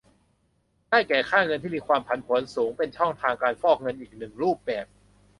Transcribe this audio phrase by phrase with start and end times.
[0.89, 4.85] ได้แก่ ค่าเงินที่มีความผันผวนสูง เป็นช่องทางการฟอกเงินอีกหนึ่งรูปแบบ